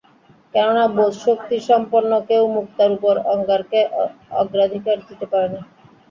[0.53, 3.79] কেননা বোধশক্তি সম্পন্ন কেউ মুক্তার উপর অঙ্গারকে
[4.41, 5.61] অগ্রাধিকার দিতে পারে না।